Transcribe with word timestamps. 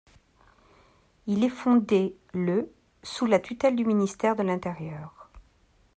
Il 1.27 1.43
est 1.43 1.49
fondé 1.49 2.17
le 2.33 2.71
sous 3.03 3.27
la 3.27 3.37
tutelle 3.37 3.75
du 3.75 3.85
ministère 3.85 4.35
de 4.35 4.41
l'Intérieur. 4.41 5.29